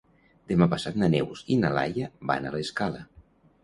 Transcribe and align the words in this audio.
Demà 0.51 0.67
passat 0.71 0.97
na 1.03 1.11
Neus 1.17 1.45
i 1.57 1.61
na 1.67 1.73
Laia 1.79 2.11
van 2.33 2.49
a 2.53 2.59
l'Escala. 2.61 3.09